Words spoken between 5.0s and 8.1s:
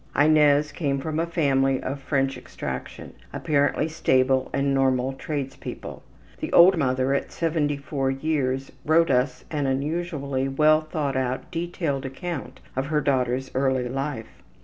tradespeople. The old mother at 74